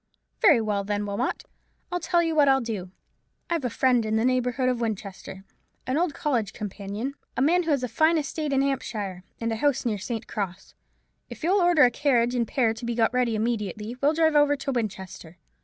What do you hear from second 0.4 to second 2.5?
Very well, then, Wilmot, I'll tell you what